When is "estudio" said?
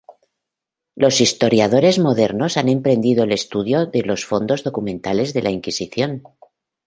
3.31-3.85